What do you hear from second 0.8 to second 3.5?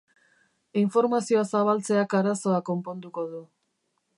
Informazioa zabaltzeak arazoa konponduko du.